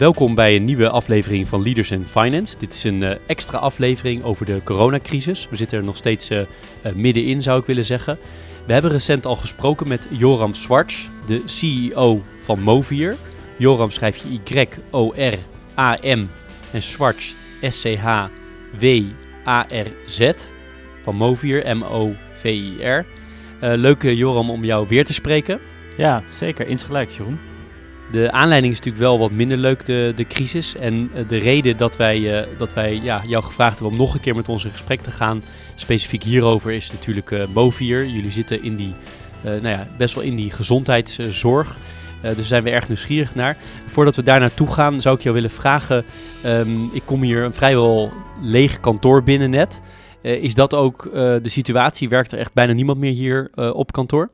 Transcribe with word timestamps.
Welkom 0.00 0.34
bij 0.34 0.56
een 0.56 0.64
nieuwe 0.64 0.88
aflevering 0.88 1.48
van 1.48 1.62
Leaders 1.62 1.90
in 1.90 2.04
Finance. 2.04 2.58
Dit 2.58 2.72
is 2.72 2.84
een 2.84 3.02
uh, 3.02 3.10
extra 3.26 3.58
aflevering 3.58 4.22
over 4.22 4.46
de 4.46 4.60
coronacrisis. 4.64 5.48
We 5.50 5.56
zitten 5.56 5.78
er 5.78 5.84
nog 5.84 5.96
steeds 5.96 6.30
uh, 6.30 6.38
uh, 6.38 6.46
middenin, 6.94 7.42
zou 7.42 7.60
ik 7.60 7.66
willen 7.66 7.84
zeggen. 7.84 8.18
We 8.66 8.72
hebben 8.72 8.90
recent 8.90 9.26
al 9.26 9.36
gesproken 9.36 9.88
met 9.88 10.08
Joram 10.10 10.54
Swarts, 10.54 11.08
de 11.26 11.42
CEO 11.46 12.22
van 12.40 12.60
Movier. 12.60 13.16
Joram 13.56 13.90
schrijf 13.90 14.16
je 14.16 14.38
Y-O-R-A-M 14.44 16.26
en 16.72 16.82
Swarts 16.82 17.34
S-C-H-W-A-R-Z 17.62 18.30
van 21.02 21.16
Movier, 21.16 21.76
M-O-V-I-R. 21.76 23.06
leuk 23.60 24.02
Joram 24.02 24.50
om 24.50 24.64
jou 24.64 24.88
weer 24.88 25.04
te 25.04 25.12
spreken. 25.12 25.60
Ja, 25.96 26.22
zeker. 26.28 26.66
Insgelijks, 26.66 27.16
Jeroen. 27.16 27.49
De 28.10 28.32
aanleiding 28.32 28.72
is 28.72 28.78
natuurlijk 28.78 29.04
wel 29.04 29.18
wat 29.18 29.30
minder 29.30 29.58
leuk, 29.58 29.84
de, 29.84 30.12
de 30.14 30.26
crisis. 30.26 30.76
En 30.76 31.10
de 31.28 31.36
reden 31.36 31.76
dat 31.76 31.96
wij, 31.96 32.18
uh, 32.18 32.46
dat 32.58 32.74
wij 32.74 33.00
ja, 33.02 33.22
jou 33.26 33.44
gevraagd 33.44 33.72
hebben 33.72 33.92
om 33.92 33.98
nog 33.98 34.14
een 34.14 34.20
keer 34.20 34.36
met 34.36 34.48
ons 34.48 34.64
in 34.64 34.70
gesprek 34.70 35.00
te 35.00 35.10
gaan, 35.10 35.42
specifiek 35.74 36.22
hierover, 36.22 36.72
is 36.72 36.92
natuurlijk 36.92 37.30
uh, 37.30 37.46
Movier. 37.54 38.06
Jullie 38.06 38.30
zitten 38.30 38.62
in 38.62 38.76
die, 38.76 38.92
uh, 39.44 39.50
nou 39.50 39.68
ja, 39.68 39.86
best 39.98 40.14
wel 40.14 40.24
in 40.24 40.36
die 40.36 40.50
gezondheidszorg. 40.50 41.76
dus 42.22 42.34
daar 42.34 42.44
zijn 42.44 42.62
we 42.62 42.70
erg 42.70 42.88
nieuwsgierig 42.88 43.34
naar. 43.34 43.56
Voordat 43.86 44.16
we 44.16 44.22
daar 44.22 44.40
naartoe 44.40 44.72
gaan, 44.72 45.00
zou 45.00 45.16
ik 45.16 45.22
jou 45.22 45.34
willen 45.34 45.50
vragen. 45.50 46.04
Um, 46.46 46.90
ik 46.92 47.02
kom 47.04 47.22
hier 47.22 47.44
een 47.44 47.54
vrijwel 47.54 48.12
leeg 48.40 48.80
kantoor 48.80 49.22
binnen 49.22 49.50
net. 49.50 49.82
is 50.22 50.54
dat 50.54 50.74
ook 50.74 51.08
de 51.12 51.40
situatie? 51.42 52.08
Werkt 52.08 52.32
er 52.32 52.38
echt 52.38 52.52
bijna 52.52 52.72
niemand 52.72 52.98
meer 52.98 53.12
hier 53.12 53.50
op 53.72 53.92
kantoor? 53.92 54.30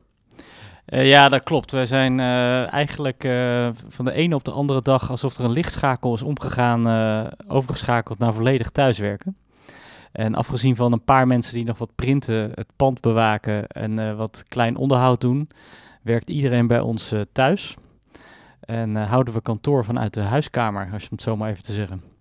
Uh, 0.87 1.07
ja, 1.07 1.29
dat 1.29 1.43
klopt. 1.43 1.71
Wij 1.71 1.85
zijn 1.85 2.19
uh, 2.19 2.73
eigenlijk 2.73 3.23
uh, 3.23 3.69
van 3.87 4.05
de 4.05 4.11
ene 4.11 4.35
op 4.35 4.43
de 4.43 4.51
andere 4.51 4.81
dag, 4.81 5.09
alsof 5.09 5.37
er 5.37 5.43
een 5.43 5.51
lichtschakel 5.51 6.13
is 6.13 6.21
omgegaan, 6.21 6.87
overgeschakeld 7.47 8.19
naar 8.19 8.33
volledig 8.33 8.69
thuiswerken. 8.69 9.37
En 10.11 10.35
afgezien 10.35 10.75
van 10.75 10.91
een 10.91 11.03
paar 11.03 11.27
mensen 11.27 11.53
die 11.53 11.65
nog 11.65 11.77
wat 11.77 11.95
printen, 11.95 12.51
het 12.53 12.67
pand 12.75 13.01
bewaken 13.01 13.67
en 13.67 14.17
wat 14.17 14.43
klein 14.47 14.77
onderhoud 14.77 15.21
doen, 15.21 15.49
werkt 16.01 16.29
iedereen 16.29 16.67
bij 16.67 16.79
ons 16.79 17.13
thuis. 17.31 17.75
En 18.59 18.95
houden 18.95 19.33
we 19.33 19.41
kantoor 19.41 19.85
vanuit 19.85 20.13
de 20.13 20.21
huiskamer, 20.21 20.89
als 20.93 21.03
je 21.03 21.09
het 21.11 21.21
zo 21.21 21.35
maar 21.35 21.49
even 21.49 21.63
te 21.63 21.73
zeggen. 21.73 22.16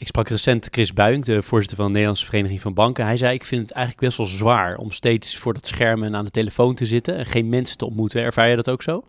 Ik 0.00 0.06
sprak 0.06 0.28
recent 0.28 0.68
Chris 0.70 0.92
Buink, 0.92 1.24
de 1.24 1.42
voorzitter 1.42 1.76
van 1.76 1.86
de 1.86 1.92
Nederlandse 1.92 2.26
Vereniging 2.26 2.60
van 2.60 2.74
Banken. 2.74 3.04
Hij 3.04 3.16
zei, 3.16 3.34
ik 3.34 3.44
vind 3.44 3.62
het 3.62 3.70
eigenlijk 3.70 4.06
best 4.06 4.18
wel 4.18 4.26
zwaar 4.26 4.76
om 4.76 4.90
steeds 4.90 5.36
voor 5.36 5.54
dat 5.54 5.66
scherm 5.66 6.02
en 6.02 6.16
aan 6.16 6.24
de 6.24 6.30
telefoon 6.30 6.74
te 6.74 6.86
zitten 6.86 7.16
en 7.16 7.26
geen 7.26 7.48
mensen 7.48 7.76
te 7.76 7.84
ontmoeten. 7.84 8.22
Ervaar 8.22 8.48
je 8.48 8.56
dat 8.56 8.70
ook 8.70 8.82
zo? 8.82 9.02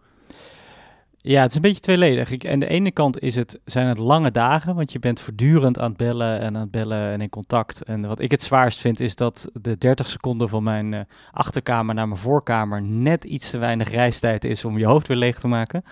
Ja, 1.23 1.41
het 1.41 1.50
is 1.50 1.55
een 1.55 1.61
beetje 1.61 1.81
tweeledig. 1.81 2.31
Ik, 2.31 2.47
aan 2.47 2.59
de 2.59 2.67
ene 2.67 2.91
kant 2.91 3.19
is 3.19 3.36
het, 3.36 3.59
zijn 3.66 3.88
het 3.88 3.97
lange 3.97 4.31
dagen, 4.31 4.75
want 4.75 4.91
je 4.91 5.00
bent 5.00 5.19
voortdurend 5.19 5.80
aan 5.80 5.88
het 5.88 5.97
bellen 5.97 6.39
en 6.39 6.55
aan 6.55 6.61
het 6.61 6.72
bellen 6.72 7.11
en 7.11 7.22
in 7.22 7.30
contact. 7.30 7.83
En 7.83 8.08
wat 8.08 8.19
ik 8.19 8.31
het 8.31 8.41
zwaarst 8.41 8.80
vind, 8.80 9.00
is 9.00 9.16
dat 9.16 9.50
de 9.53 9.78
30 9.78 10.08
seconden 10.08 10.50
van 10.50 10.63
mijn 10.63 10.91
uh, 10.91 11.00
achterkamer 11.31 11.95
naar 11.95 12.08
mijn 12.08 12.19
voorkamer 12.19 12.81
net 12.81 13.23
iets 13.23 13.50
te 13.50 13.58
weinig 13.58 13.89
reistijd 13.89 14.44
is 14.44 14.66
om 14.66 14.78
je 14.78 14.86
hoofd 14.86 15.08
weer 15.08 15.17
leeg 15.17 15.39
te 15.39 15.47
maken. 15.47 15.83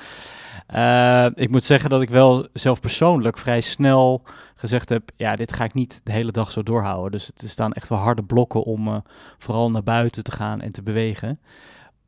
Uh, 0.75 1.25
ik 1.36 1.49
moet 1.49 1.64
zeggen 1.64 1.89
dat 1.89 2.02
ik 2.02 2.09
wel 2.09 2.47
zelf 2.53 2.80
persoonlijk 2.80 3.38
vrij 3.38 3.61
snel 3.61 4.23
gezegd 4.55 4.89
heb, 4.89 5.09
ja, 5.16 5.36
dit 5.36 5.53
ga 5.53 5.64
ik 5.64 5.73
niet 5.73 6.02
de 6.03 6.11
hele 6.11 6.31
dag 6.31 6.52
zo 6.52 6.64
doorhouden. 6.64 7.11
Dus 7.11 7.31
er 7.36 7.49
staan 7.49 7.73
echt 7.73 7.89
wel 7.89 7.99
harde 7.99 8.23
blokken 8.23 8.64
om 8.64 8.88
uh, 8.88 8.95
vooral 9.38 9.71
naar 9.71 9.83
buiten 9.83 10.23
te 10.23 10.31
gaan 10.31 10.61
en 10.61 10.71
te 10.71 10.83
bewegen 10.83 11.39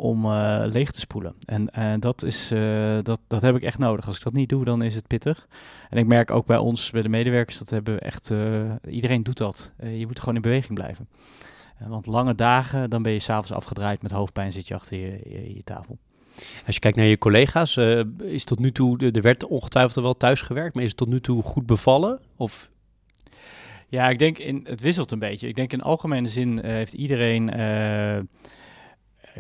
om 0.02 0.26
uh, 0.26 0.62
leeg 0.66 0.92
te 0.92 1.00
spoelen. 1.00 1.34
En 1.46 1.70
uh, 1.78 1.94
dat, 2.00 2.24
is, 2.24 2.52
uh, 2.52 2.98
dat, 3.04 3.20
dat 3.28 3.42
heb 3.42 3.56
ik 3.56 3.64
echt 3.64 3.78
nodig. 3.78 4.08
Als 4.08 4.18
ik 4.18 4.24
dat 4.24 4.34
niet 4.34 4.50
doe, 4.50 4.66
dan 4.66 4.82
is 4.82 4.96
het 4.96 5.08
pittig. 5.08 5.48
En 5.90 5.98
ik 5.98 6.08
merk 6.08 6.32
ook 6.32 6.46
bij 6.46 6.58
ons, 6.58 6.92
bij 6.92 7.02
de 7.02 7.10
medewerkers, 7.10 7.58
dat 7.58 7.70
hebben 7.70 7.94
we 7.94 8.00
echt... 8.00 8.34
iedereen 8.90 9.24
doet 9.24 9.38
dat. 9.38 9.74
je 9.84 10.08
moet 10.08 10.20
gewoon 10.20 10.36
in 10.36 10.42
beweging 10.42 10.74
blijven. 10.74 11.08
want 11.88 12.06
lange 12.06 12.36
dagen, 12.36 12.90
dan 12.90 13.02
ben 13.02 13.12
je 13.12 13.20
s'avonds 13.20 13.52
afgedraaid 13.52 14.02
met 14.02 14.12
hoofdpijn, 14.12 14.52
zit 14.52 14.68
je 14.68 14.76
achter 14.76 14.98
je, 14.98 15.20
je, 15.30 15.56
je 15.56 15.64
tafel. 15.64 15.98
Als 16.66 16.76
je 16.76 16.82
kijkt 16.82 16.98
naar 16.98 17.06
je 17.06 17.18
collega's, 17.18 17.78
is 18.18 18.44
tot 18.44 18.60
nu 18.60 18.72
toe, 18.72 19.12
er 19.12 19.22
werd 19.22 19.46
ongetwijfeld 19.46 20.04
wel 20.04 20.18
thuis 20.18 20.42
gewerkt, 20.42 20.74
maar 20.74 20.84
is 20.84 20.90
het 20.90 20.98
tot 20.98 21.10
nu 21.10 21.20
toe 21.20 21.44
goed 21.44 21.66
bevallen? 21.66 22.20
Of 22.36 22.70
ja, 23.88 24.10
ik 24.10 24.20
denk 24.20 24.38
in, 24.38 24.66
het 24.70 24.82
wisselt 24.82 25.12
een 25.12 25.20
beetje. 25.20 25.48
Ik 25.48 25.56
denk 25.56 25.74
in 25.74 25.82
algemene 25.82 26.28
zin 26.28 26.60
heeft 26.66 26.94
iedereen 26.94 27.50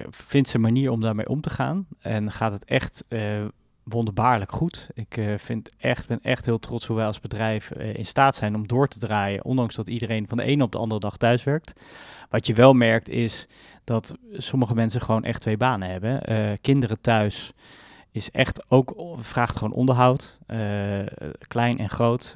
vindt 0.10 0.50
zijn 0.50 0.62
manier 0.62 0.92
om 0.92 1.02
daarmee 1.02 1.30
om 1.30 1.42
te 1.42 1.50
gaan. 1.50 1.88
En 2.00 2.32
gaat 2.32 2.52
het 2.52 2.66
echt 2.66 3.06
uh, 3.10 3.46
wonderbaarlijk 3.84 4.52
goed. 4.52 4.90
Ik 4.94 5.18
uh, 5.18 5.34
vind 5.38 5.70
echt, 5.78 6.08
ben 6.08 6.20
echt 6.22 6.46
heel 6.46 6.60
trots 6.60 6.86
hoe 6.86 6.96
wij 6.96 7.06
als 7.06 7.20
bedrijf 7.20 7.72
uh, 7.78 7.94
in 7.94 8.06
staat 8.06 8.36
zijn 8.36 8.56
om 8.56 8.68
door 8.68 8.88
te 8.88 9.00
draaien. 9.00 9.46
Ondanks 9.46 9.76
dat 9.76 9.88
iedereen 9.88 10.28
van 10.28 10.38
de 10.38 10.44
ene 10.44 10.64
op 10.64 10.72
de 10.72 10.78
andere 10.78 11.00
dag 11.00 11.18
thuis 11.18 11.44
werkt. 11.44 11.74
Wat 12.30 12.48
je 12.48 12.54
wel 12.54 12.74
merkt 12.74 13.10
is 13.10 13.48
dat 13.84 14.14
sommige 14.34 14.74
mensen 14.74 15.02
gewoon 15.02 15.24
echt 15.24 15.42
twee 15.42 15.58
banen 15.58 15.90
hebben. 15.90 16.22
kinderen 16.62 17.02
thuis 17.02 17.54
is 18.12 18.32
echt 18.32 18.66
ook, 18.68 19.16
vraagt 19.18 19.56
gewoon 19.56 19.74
onderhoud. 19.74 20.40
klein 21.48 21.78
en 21.78 21.90
groot. 21.90 22.36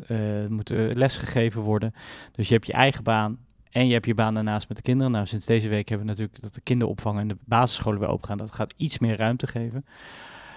moet 0.49 0.69
lesgegeven 0.69 1.61
worden. 1.61 1.93
Dus 2.31 2.47
je 2.47 2.53
hebt 2.53 2.67
je 2.67 2.73
eigen 2.73 3.03
baan 3.03 3.37
en 3.75 3.87
je 3.87 3.93
hebt 3.93 4.05
je 4.05 4.13
baan 4.13 4.33
daarnaast 4.33 4.67
met 4.67 4.77
de 4.77 4.83
kinderen. 4.83 5.11
Nou, 5.11 5.25
sinds 5.25 5.45
deze 5.45 5.67
week 5.67 5.89
hebben 5.89 6.07
we 6.07 6.11
natuurlijk 6.11 6.41
dat 6.41 6.53
de 6.53 6.61
kinderopvang 6.61 7.19
en 7.19 7.27
de 7.27 7.37
basisscholen 7.45 7.99
weer 7.99 8.09
opgaan. 8.09 8.37
Dat 8.37 8.51
gaat 8.51 8.73
iets 8.77 8.99
meer 8.99 9.17
ruimte 9.17 9.47
geven. 9.47 9.85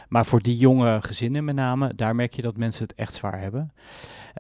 Maar 0.09 0.27
voor 0.27 0.43
die 0.43 0.57
jonge 0.57 0.99
gezinnen 1.03 1.45
met 1.45 1.55
name, 1.55 1.95
daar 1.95 2.15
merk 2.15 2.33
je 2.33 2.43
dat 2.43 2.57
mensen 2.57 2.83
het 2.83 2.95
echt 2.95 3.13
zwaar 3.13 3.41
hebben. 3.41 3.73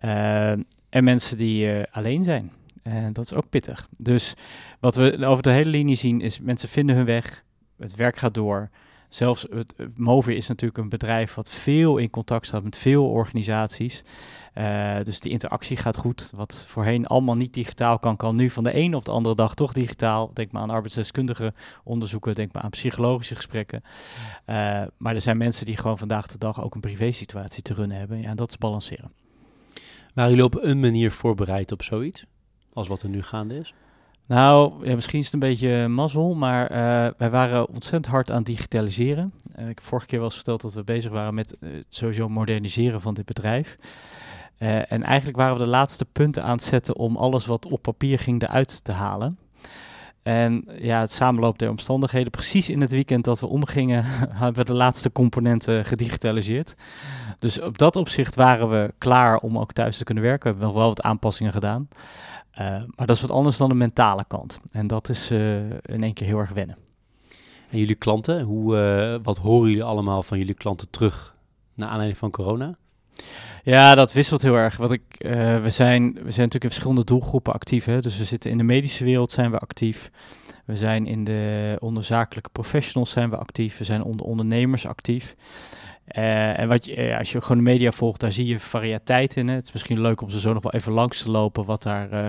Uh, 0.04 0.50
en 0.88 1.04
mensen 1.04 1.36
die 1.36 1.66
uh, 1.66 1.82
alleen 1.90 2.24
zijn. 2.24 2.52
En 2.82 3.12
dat 3.12 3.24
is 3.24 3.34
ook 3.34 3.48
pittig. 3.48 3.88
Dus 3.96 4.34
wat 4.80 4.94
we 4.94 5.26
over 5.26 5.42
de 5.42 5.50
hele 5.50 5.70
linie 5.70 5.96
zien 5.96 6.20
is 6.20 6.40
mensen 6.40 6.68
vinden 6.68 6.96
hun 6.96 7.04
weg. 7.04 7.44
Het 7.78 7.94
werk 7.94 8.16
gaat 8.16 8.34
door. 8.34 8.70
Zelfs 9.08 9.46
het, 9.50 9.74
Mover 9.94 10.36
is 10.36 10.48
natuurlijk 10.48 10.78
een 10.78 10.88
bedrijf 10.88 11.34
wat 11.34 11.50
veel 11.50 11.96
in 11.96 12.10
contact 12.10 12.46
staat 12.46 12.62
met 12.62 12.78
veel 12.78 13.10
organisaties. 13.10 14.02
Uh, 14.54 14.96
dus 15.02 15.20
die 15.20 15.32
interactie 15.32 15.76
gaat 15.76 15.96
goed. 15.96 16.30
Wat 16.34 16.64
voorheen 16.68 17.06
allemaal 17.06 17.36
niet 17.36 17.54
digitaal 17.54 17.98
kan, 17.98 18.16
kan 18.16 18.36
nu 18.36 18.50
van 18.50 18.64
de 18.64 18.72
ene 18.72 18.96
op 18.96 19.04
de 19.04 19.10
andere 19.10 19.34
dag 19.34 19.54
toch 19.54 19.72
digitaal. 19.72 20.30
Denk 20.34 20.52
maar 20.52 20.62
aan 20.62 20.70
arbeidsdeskundige 20.70 21.54
onderzoeken, 21.84 22.34
denk 22.34 22.52
maar 22.52 22.62
aan 22.62 22.70
psychologische 22.70 23.34
gesprekken. 23.34 23.82
Uh, 24.46 24.82
maar 24.96 25.14
er 25.14 25.20
zijn 25.20 25.36
mensen 25.36 25.66
die 25.66 25.76
gewoon 25.76 25.98
vandaag 25.98 26.26
de 26.26 26.38
dag 26.38 26.62
ook 26.62 26.74
een 26.74 26.80
privé-situatie 26.80 27.62
te 27.62 27.74
runnen 27.74 27.98
hebben. 27.98 28.20
Ja, 28.20 28.28
en 28.28 28.36
dat 28.36 28.48
is 28.48 28.58
balanceren. 28.58 29.12
Waren 30.14 30.30
jullie 30.30 30.44
op 30.44 30.62
een 30.62 30.80
manier 30.80 31.12
voorbereid 31.12 31.72
op 31.72 31.82
zoiets? 31.82 32.24
Als 32.72 32.88
wat 32.88 33.02
er 33.02 33.08
nu 33.08 33.22
gaande 33.22 33.58
is? 33.58 33.74
Nou, 34.28 34.86
ja, 34.86 34.94
misschien 34.94 35.18
is 35.18 35.24
het 35.24 35.34
een 35.34 35.40
beetje 35.40 35.88
mazzel, 35.88 36.34
maar 36.34 36.70
uh, 36.70 36.76
wij 37.18 37.30
waren 37.30 37.68
ontzettend 37.68 38.06
hard 38.06 38.30
aan 38.30 38.42
digitaliseren. 38.42 39.32
Uh, 39.58 39.68
ik 39.68 39.78
heb 39.78 39.84
vorige 39.84 40.06
keer 40.06 40.18
wel 40.18 40.26
eens 40.26 40.36
verteld 40.36 40.60
dat 40.60 40.74
we 40.74 40.84
bezig 40.84 41.10
waren 41.10 41.34
met 41.34 41.56
uh, 41.60 41.70
sowieso 41.88 42.28
moderniseren 42.28 43.00
van 43.00 43.14
dit 43.14 43.24
bedrijf. 43.24 43.76
En 44.58 45.02
eigenlijk 45.02 45.36
waren 45.36 45.56
we 45.56 45.64
de 45.64 45.68
laatste 45.68 46.04
punten 46.04 46.42
aan 46.42 46.56
het 46.56 46.62
zetten 46.62 46.96
om 46.96 47.16
alles 47.16 47.46
wat 47.46 47.66
op 47.66 47.82
papier 47.82 48.18
ging 48.18 48.42
eruit 48.42 48.84
te 48.84 48.92
halen. 48.92 49.38
En 50.22 50.64
ja, 50.78 51.00
het 51.00 51.12
samenloop 51.12 51.58
der 51.58 51.70
omstandigheden, 51.70 52.30
precies 52.30 52.68
in 52.68 52.80
het 52.80 52.90
weekend 52.90 53.24
dat 53.24 53.40
we 53.40 53.46
omgingen, 53.46 54.04
hebben 54.42 54.54
we 54.54 54.64
de 54.64 54.76
laatste 54.76 55.12
componenten 55.12 55.84
gedigitaliseerd. 55.84 56.74
Dus 57.38 57.60
op 57.60 57.78
dat 57.78 57.96
opzicht 57.96 58.34
waren 58.34 58.70
we 58.70 58.92
klaar 58.98 59.36
om 59.36 59.58
ook 59.58 59.72
thuis 59.72 59.98
te 59.98 60.04
kunnen 60.04 60.24
werken. 60.24 60.42
We 60.42 60.48
hebben 60.48 60.66
nog 60.66 60.76
wel 60.76 60.88
wat 60.88 61.02
aanpassingen 61.02 61.52
gedaan. 61.52 61.88
Uh, 62.60 62.66
maar 62.66 63.06
dat 63.06 63.16
is 63.16 63.20
wat 63.20 63.30
anders 63.30 63.56
dan 63.56 63.68
de 63.68 63.74
mentale 63.74 64.24
kant. 64.28 64.60
En 64.70 64.86
dat 64.86 65.08
is 65.08 65.30
uh, 65.30 65.70
in 65.70 66.02
één 66.02 66.12
keer 66.12 66.26
heel 66.26 66.38
erg 66.38 66.50
wennen. 66.50 66.76
En 67.70 67.78
jullie 67.78 67.94
klanten, 67.94 68.42
hoe, 68.42 69.20
wat 69.22 69.38
horen 69.38 69.68
jullie 69.68 69.84
allemaal 69.84 70.22
van 70.22 70.38
jullie 70.38 70.54
klanten 70.54 70.90
terug 70.90 71.36
naar 71.74 71.88
aanleiding 71.88 72.18
van 72.18 72.30
corona? 72.30 72.76
Ja, 73.62 73.94
dat 73.94 74.12
wisselt 74.12 74.42
heel 74.42 74.56
erg. 74.56 74.76
Wat 74.76 74.92
ik, 74.92 75.02
uh, 75.18 75.30
we, 75.62 75.70
zijn, 75.70 76.02
we 76.02 76.10
zijn 76.12 76.22
natuurlijk 76.22 76.64
in 76.64 76.70
verschillende 76.70 77.04
doelgroepen 77.04 77.52
actief. 77.52 77.84
Hè? 77.84 78.00
Dus 78.00 78.18
we 78.18 78.24
zitten 78.24 78.50
in 78.50 78.58
de 78.58 78.64
medische 78.64 79.04
wereld 79.04 79.32
zijn 79.32 79.50
we 79.50 79.58
actief. 79.58 80.10
We 80.64 80.76
zijn 80.76 81.06
in 81.06 81.24
de 81.24 81.76
onderzakelijke 81.80 82.50
professionals 82.50 83.10
zijn 83.10 83.30
we 83.30 83.36
actief. 83.36 83.78
We 83.78 83.84
zijn 83.84 84.02
onder 84.02 84.26
ondernemers 84.26 84.86
actief. 84.86 85.34
Uh, 86.16 86.58
en 86.58 86.68
wat 86.68 86.84
je, 86.84 87.08
uh, 87.08 87.18
als 87.18 87.32
je 87.32 87.40
gewoon 87.40 87.64
de 87.64 87.70
media 87.70 87.92
volgt, 87.92 88.20
daar 88.20 88.32
zie 88.32 88.46
je 88.46 88.60
variëteit 88.60 89.36
in. 89.36 89.48
Het 89.48 89.66
is 89.66 89.72
misschien 89.72 90.00
leuk 90.00 90.20
om 90.20 90.30
ze 90.30 90.40
zo 90.40 90.52
nog 90.52 90.62
wel 90.62 90.72
even 90.72 90.92
langs 90.92 91.22
te 91.22 91.30
lopen 91.30 91.64
wat, 91.64 91.82
daar, 91.82 92.12
uh, 92.12 92.28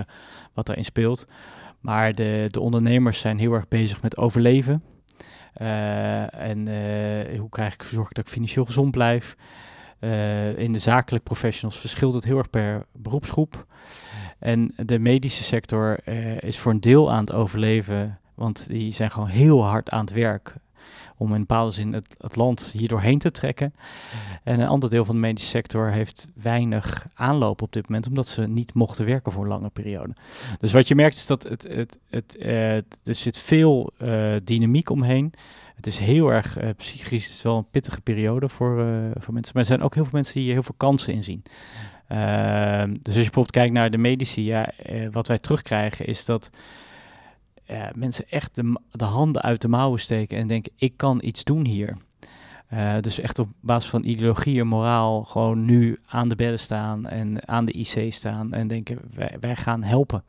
wat 0.54 0.66
daarin 0.66 0.84
speelt. 0.84 1.26
Maar 1.80 2.14
de, 2.14 2.46
de 2.50 2.60
ondernemers 2.60 3.18
zijn 3.18 3.38
heel 3.38 3.52
erg 3.52 3.68
bezig 3.68 4.02
met 4.02 4.16
overleven. 4.16 4.82
en 5.54 6.68
hoe 7.38 7.48
krijg 7.48 7.74
ik 7.74 7.82
zorg 7.82 8.08
dat 8.08 8.24
ik 8.24 8.32
financieel 8.32 8.64
gezond 8.64 8.90
blijf? 8.90 9.36
In 10.56 10.72
de 10.72 10.78
zakelijk 10.78 11.24
professionals 11.24 11.78
verschilt 11.78 12.14
het 12.14 12.24
heel 12.24 12.38
erg 12.38 12.50
per 12.50 12.86
beroepsgroep. 12.92 13.66
En 14.38 14.72
de 14.76 14.98
medische 14.98 15.42
sector 15.42 16.08
is 16.44 16.58
voor 16.58 16.72
een 16.72 16.80
deel 16.80 17.12
aan 17.12 17.20
het 17.20 17.32
overleven, 17.32 18.18
want 18.34 18.68
die 18.68 18.92
zijn 18.92 19.10
gewoon 19.10 19.28
heel 19.28 19.64
hard 19.64 19.90
aan 19.90 20.00
het 20.00 20.12
werk 20.12 20.54
om 21.20 21.34
in 21.34 21.40
bepaalde 21.40 21.70
zin 21.70 21.92
het, 21.92 22.14
het 22.18 22.36
land 22.36 22.70
hier 22.76 22.88
doorheen 22.88 23.18
te 23.18 23.30
trekken. 23.30 23.74
En 24.42 24.60
een 24.60 24.68
ander 24.68 24.90
deel 24.90 25.04
van 25.04 25.14
de 25.14 25.20
medische 25.20 25.48
sector 25.48 25.90
heeft 25.90 26.28
weinig 26.34 27.06
aanloop 27.14 27.62
op 27.62 27.72
dit 27.72 27.88
moment, 27.88 28.06
omdat 28.06 28.28
ze 28.28 28.48
niet 28.48 28.74
mochten 28.74 29.04
werken 29.04 29.32
voor 29.32 29.42
een 29.42 29.48
lange 29.48 29.70
periode. 29.70 30.14
Dus 30.58 30.72
wat 30.72 30.88
je 30.88 30.94
merkt 30.94 31.16
is 31.16 31.26
dat 31.26 31.42
het, 31.42 31.62
het, 31.62 31.98
het, 32.10 32.36
uh, 32.38 32.74
er 32.76 32.84
zit 33.04 33.38
veel 33.38 33.92
uh, 34.02 34.34
dynamiek 34.44 34.90
omheen. 34.90 35.32
Het 35.74 35.86
is 35.86 35.98
heel 35.98 36.28
erg 36.28 36.62
uh, 36.62 36.68
psychisch, 36.76 37.24
het 37.24 37.34
is 37.34 37.42
wel 37.42 37.56
een 37.56 37.70
pittige 37.70 38.00
periode 38.00 38.48
voor, 38.48 38.74
voor 39.18 39.34
mensen. 39.34 39.52
Maar 39.54 39.62
er 39.62 39.68
zijn 39.68 39.82
ook 39.82 39.94
heel 39.94 40.04
veel 40.04 40.12
mensen 40.14 40.34
die 40.34 40.42
hier 40.42 40.52
heel 40.52 40.62
veel 40.62 40.74
kansen 40.76 41.12
in 41.12 41.24
zien. 41.24 41.42
Ehm, 42.08 42.88
dus 42.88 43.04
als 43.04 43.14
je 43.14 43.20
bijvoorbeeld 43.20 43.50
kijkt 43.50 43.72
naar 43.72 43.90
de 43.90 43.98
medici, 43.98 44.44
ja, 44.44 44.72
wat 45.10 45.26
wij 45.26 45.38
terugkrijgen 45.38 46.06
is 46.06 46.24
dat 46.24 46.50
mensen 47.94 48.24
echt 48.28 48.54
de, 48.54 48.80
de, 48.90 49.04
handen 49.04 49.42
uit 49.42 49.60
de 49.60 49.68
mouwen 49.68 50.00
steken 50.00 50.38
en 50.38 50.46
denken, 50.46 50.72
ik 50.76 50.96
kan 50.96 51.18
iets 51.22 51.44
doen 51.44 51.66
hier. 51.66 51.96
Uh, 52.72 52.94
dus 53.00 53.20
echt 53.20 53.38
op 53.38 53.48
basis 53.60 53.90
van 53.90 54.04
ideologie 54.04 54.60
en 54.60 54.66
moraal 54.66 55.24
gewoon 55.24 55.64
nu 55.64 55.98
aan 56.06 56.28
de 56.28 56.34
bedden 56.34 56.58
staan 56.58 57.06
en 57.06 57.48
aan 57.48 57.64
de 57.64 57.72
IC 57.72 58.12
staan 58.12 58.52
en 58.52 58.66
denken, 58.66 58.98
wij, 59.14 59.36
wij 59.40 59.56
gaan 59.56 59.82
helpen. 59.82 60.24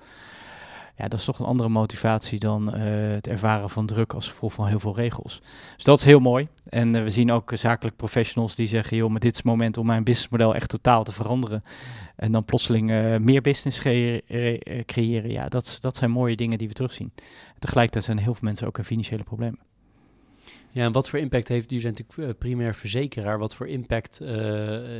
Ja, 0.97 1.07
dat 1.07 1.19
is 1.19 1.25
toch 1.25 1.39
een 1.39 1.45
andere 1.45 1.69
motivatie 1.69 2.39
dan 2.39 2.67
uh, 2.67 2.83
het 3.13 3.27
ervaren 3.27 3.69
van 3.69 3.85
druk 3.85 4.13
als 4.13 4.27
gevolg 4.27 4.53
van 4.53 4.67
heel 4.67 4.79
veel 4.79 4.95
regels. 4.95 5.41
Dus 5.75 5.83
dat 5.83 5.99
is 5.99 6.05
heel 6.05 6.19
mooi. 6.19 6.47
En 6.69 6.95
uh, 6.95 7.03
we 7.03 7.09
zien 7.09 7.31
ook 7.31 7.51
zakelijk 7.53 7.95
professionals 7.95 8.55
die 8.55 8.67
zeggen, 8.67 8.97
joh, 8.97 9.09
maar 9.09 9.19
dit 9.19 9.31
is 9.31 9.37
het 9.37 9.45
moment 9.45 9.77
om 9.77 9.85
mijn 9.85 10.03
businessmodel 10.03 10.55
echt 10.55 10.69
totaal 10.69 11.03
te 11.03 11.11
veranderen. 11.11 11.63
En 12.15 12.31
dan 12.31 12.45
plotseling 12.45 13.19
meer 13.19 13.41
business 13.41 13.79
creëren. 14.85 15.31
Ja, 15.31 15.47
dat, 15.47 15.77
dat 15.81 15.97
zijn 15.97 16.11
mooie 16.11 16.35
dingen 16.35 16.57
die 16.57 16.67
we 16.67 16.73
terugzien. 16.73 17.11
tegelijkertijd 17.59 18.05
zijn 18.05 18.17
heel 18.17 18.33
veel 18.33 18.47
mensen 18.47 18.67
ook 18.67 18.77
in 18.77 18.83
financiële 18.83 19.23
problemen. 19.23 19.59
Ja, 20.71 20.83
en 20.83 20.91
wat 20.91 21.09
voor 21.09 21.19
impact 21.19 21.47
heeft, 21.47 21.71
u 21.71 21.79
zijn 21.79 21.95
natuurlijk 21.97 22.37
primair 22.37 22.75
verzekeraar, 22.75 23.37
wat 23.37 23.55
voor 23.55 23.67
impact 23.67 24.19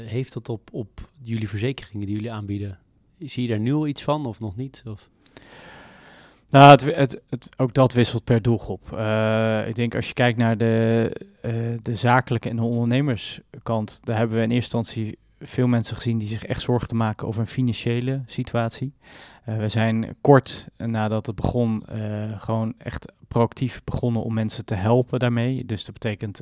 heeft 0.06 0.34
dat 0.34 0.50
op, 0.50 0.70
op 0.72 1.10
jullie 1.24 1.50
verzekeringen 1.50 2.06
die 2.06 2.16
jullie 2.16 2.32
aanbieden? 2.32 2.80
Zie 3.18 3.44
je 3.44 3.50
daar 3.50 3.60
nu 3.60 3.74
al 3.74 3.88
iets 3.88 4.04
van 4.04 4.26
of 4.26 4.40
nog 4.40 4.56
niet? 4.56 4.84
Of? 4.88 5.10
Nou, 6.52 6.70
het, 6.92 7.22
het, 7.30 7.50
ook 7.58 7.74
dat 7.74 7.94
wisselt 7.94 8.24
per 8.24 8.42
doelgroep. 8.42 8.92
Uh, 8.94 9.68
ik 9.68 9.76
denk 9.76 9.96
als 9.96 10.08
je 10.08 10.14
kijkt 10.14 10.38
naar 10.38 10.58
de, 10.58 11.12
de 11.82 11.96
zakelijke 11.96 12.50
en 12.50 12.56
de 12.56 12.62
ondernemerskant, 12.62 14.00
daar 14.04 14.18
hebben 14.18 14.38
we 14.38 14.44
in 14.44 14.52
eerste 14.52 14.78
instantie 14.78 15.18
veel 15.40 15.68
mensen 15.68 15.96
gezien 15.96 16.18
die 16.18 16.28
zich 16.28 16.46
echt 16.46 16.62
zorgen 16.62 16.88
te 16.88 16.96
maken 16.96 17.28
over 17.28 17.42
een 17.42 17.48
financiële 17.48 18.22
situatie. 18.26 18.94
Uh, 19.50 19.58
we 19.58 19.70
zijn 19.70 20.16
kort 20.22 20.68
nadat 20.78 21.26
het 21.26 21.36
begon, 21.36 21.84
gewoon 22.38 22.74
echt 22.78 23.12
proactief 23.28 23.82
begonnen 23.84 24.24
om 24.24 24.34
mensen 24.34 24.66
te 24.66 24.76
helpen 24.76 25.20
daarmee. 25.20 25.66
Dus 25.66 25.86
dat 25.86 25.94
betekent 25.94 26.42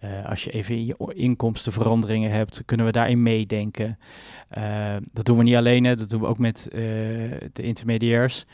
betalingsregelingen. 0.00 0.28
als 0.28 0.44
je 0.44 0.50
even 0.50 0.86
je 0.86 1.14
inkomstenveranderingen 1.14 2.30
hebt, 2.30 2.62
kunnen 2.64 2.86
we 2.86 2.92
daarin 2.92 3.22
meedenken. 3.22 3.98
dat 5.12 5.24
doen 5.24 5.38
we 5.38 5.42
niet 5.42 5.56
alleen, 5.56 5.84
hè, 5.84 5.96
dat 5.96 6.08
doen 6.08 6.20
we 6.20 6.26
ook 6.26 6.38
met 6.38 6.68
de 7.52 7.62
intermediairs. 7.62 8.44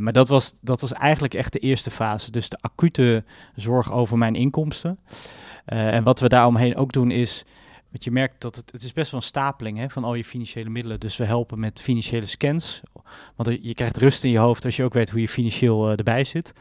maar 0.00 0.12
dat 0.12 0.28
was, 0.28 0.54
dat 0.60 0.80
was 0.80 0.92
eigenlijk 0.92 1.34
echt 1.34 1.52
de 1.52 1.58
eerste 1.58 1.90
fase. 1.90 2.30
Dus 2.30 2.48
de 2.48 2.58
acute 2.60 3.24
zorg 3.54 3.92
over 3.92 4.18
mijn 4.18 4.34
inkomsten. 4.34 4.98
en 5.64 6.02
wat 6.02 6.20
we 6.20 6.28
daaromheen 6.28 6.76
ook 6.76 6.92
doen 6.92 7.10
is 7.10 7.44
want 7.92 8.04
je 8.04 8.10
merkt 8.10 8.40
dat 8.40 8.56
het, 8.56 8.72
het 8.72 8.82
is 8.82 8.92
best 8.92 9.10
wel 9.10 9.20
een 9.20 9.26
stapeling 9.26 9.78
hè, 9.78 9.90
van 9.90 10.04
al 10.04 10.14
je 10.14 10.24
financiële 10.24 10.70
middelen. 10.70 11.00
Dus 11.00 11.16
we 11.16 11.24
helpen 11.24 11.58
met 11.58 11.80
financiële 11.80 12.26
scans. 12.26 12.80
Want 13.36 13.58
je 13.62 13.74
krijgt 13.74 13.96
rust 13.96 14.24
in 14.24 14.30
je 14.30 14.38
hoofd 14.38 14.64
als 14.64 14.76
je 14.76 14.84
ook 14.84 14.92
weet 14.92 15.10
hoe 15.10 15.20
je 15.20 15.28
financieel 15.28 15.90
uh, 15.90 15.98
erbij 15.98 16.24
zit. 16.24 16.52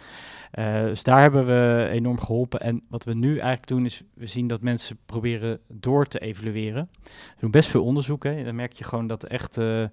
Uh, 0.60 0.82
dus 0.82 1.04
daar 1.04 1.22
hebben 1.22 1.46
we 1.46 1.88
enorm 1.92 2.20
geholpen. 2.20 2.60
En 2.60 2.84
wat 2.90 3.04
we 3.04 3.14
nu 3.14 3.32
eigenlijk 3.32 3.68
doen 3.68 3.86
is, 3.86 4.02
we 4.14 4.28
zien 4.28 4.48
dat 4.48 4.62
mensen 4.62 4.98
proberen 5.06 5.60
door 5.68 6.06
te 6.06 6.20
evalueren. 6.20 6.90
We 7.04 7.40
doen 7.40 7.52
best 7.52 7.70
veel 7.70 7.84
onderzoek. 7.84 8.24
Hè. 8.24 8.44
Dan 8.44 8.56
merk 8.56 8.74
je 8.74 8.84
gewoon 8.84 9.08
dat 9.08 9.24
echt 9.24 9.58
uh, 9.58 9.86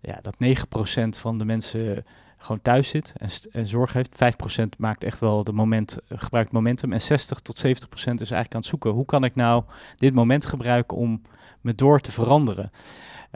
ja, 0.00 0.18
dat 0.22 0.36
9% 0.44 1.20
van 1.20 1.38
de 1.38 1.44
mensen 1.44 2.04
gewoon 2.38 2.62
thuis 2.62 2.88
zit 2.88 3.12
en, 3.52 3.66
zorg 3.66 3.92
heeft. 3.92 4.14
5% 4.14 4.78
maakt 4.78 5.04
echt 5.04 5.18
wel 5.18 5.44
de 5.44 5.52
moment, 5.52 5.98
uh, 6.08 6.18
gebruikt 6.18 6.52
momentum. 6.52 6.92
En 6.92 7.00
60 7.00 7.38
tot 7.40 7.66
70% 7.66 7.66
is 7.90 8.04
eigenlijk 8.04 8.54
aan 8.54 8.60
het 8.60 8.68
zoeken. 8.68 8.90
Hoe 8.90 9.04
kan 9.04 9.24
ik 9.24 9.34
nou 9.34 9.64
dit 9.96 10.14
moment 10.14 10.46
gebruiken 10.46 10.96
om 10.96 11.22
me 11.60 11.74
door 11.74 12.00
te 12.00 12.12
veranderen? 12.12 12.70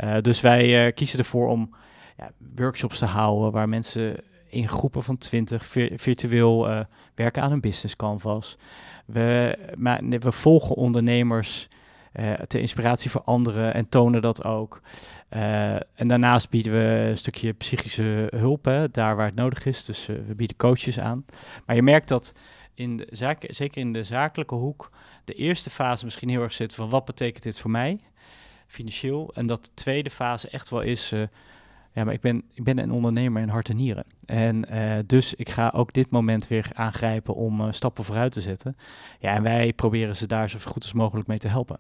Uh, 0.05 0.17
dus 0.21 0.41
wij 0.41 0.87
uh, 0.87 0.93
kiezen 0.93 1.19
ervoor 1.19 1.49
om 1.49 1.75
ja, 2.17 2.31
workshops 2.55 2.99
te 2.99 3.05
houden 3.05 3.53
waar 3.53 3.69
mensen 3.69 4.17
in 4.49 4.69
groepen 4.69 5.03
van 5.03 5.19
20 5.19 5.67
vir 5.67 5.91
virtueel 5.97 6.87
werken 7.15 7.43
aan 7.43 7.53
een 7.53 7.61
business 7.61 7.97
canvas. 7.97 8.59
We, 9.07 9.59
we 10.21 10.33
volgen 10.33 10.77
ondernemers 10.77 11.69
uh, 12.15 12.33
ter 12.33 12.61
inspiratie 12.61 13.11
voor 13.11 13.23
anderen 13.23 13.75
en 13.75 13.89
tonen 13.89 14.23
dat 14.23 14.45
ook. 14.45 14.81
Uh, 15.31 15.75
en 15.75 16.07
daarnaast 16.07 16.51
bieden 16.51 16.73
we 16.73 17.09
een 17.09 17.19
stukje 17.19 17.53
psychische 17.53 18.27
hulp, 18.37 18.65
hè, 18.65 18.91
daar 18.91 19.17
waar 19.17 19.27
het 19.27 19.35
nodig 19.35 19.67
is. 19.67 19.85
Dus 19.85 20.09
uh, 20.09 20.17
we 20.27 20.35
bieden 20.35 20.57
coaches 20.57 21.01
aan. 21.01 21.25
Maar 21.67 21.77
je 21.77 21.83
merkt 21.83 22.09
dat 22.09 22.33
in 22.75 22.97
de 22.97 23.07
zeker 23.41 23.81
in 23.81 23.93
de 23.93 24.05
zakelijke 24.05 24.55
hoek, 24.55 24.91
de 25.25 25.35
eerste 25.35 25.71
fase 25.71 26.05
misschien 26.05 26.29
heel 26.29 26.43
erg 26.43 26.53
zit 26.53 26.75
van 26.75 26.89
wat 26.89 27.05
betekent 27.05 27.43
dit 27.43 27.61
voor 27.61 27.71
mij, 27.71 28.01
financieel. 28.67 29.31
En 29.35 29.47
dat 29.47 29.65
de 29.65 29.71
tweede 29.75 30.11
fase 30.11 30.49
echt 30.49 30.69
wel 30.69 30.81
is, 30.81 31.13
ja, 31.93 32.05
maar 32.05 32.15
ik 32.15 32.21
ben, 32.21 32.43
ik 32.55 32.65
ben 32.65 32.79
een 32.79 32.91
ondernemer 32.91 33.43
in 33.43 33.49
hart 33.49 33.69
en 33.69 33.77
nieren. 33.77 34.05
En 34.25 34.65
dus 35.07 35.35
ik 35.35 35.49
ga 35.49 35.73
ook 35.75 35.93
dit 35.93 36.11
moment 36.11 36.49
weer 36.49 36.71
aangrijpen 36.75 37.35
om 37.35 37.73
stappen 37.73 38.05
vooruit 38.05 38.33
te 38.33 38.41
zetten. 38.41 38.77
Ja, 39.19 39.35
en 39.35 39.43
wij 39.43 39.73
proberen 39.73 40.17
ze 40.17 40.27
daar 40.27 40.51
zo 40.51 40.59
goed 40.65 40.83
als 40.83 40.93
mogelijk 40.93 41.29
mee 41.29 41.39
te 41.39 41.49
helpen. 41.49 41.79